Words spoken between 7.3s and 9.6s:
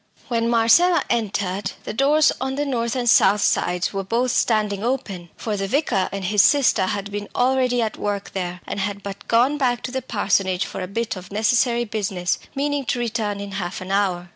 already at work there, and had but gone